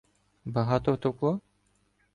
—Багато 0.45 0.91
втовкло?! 0.93 1.39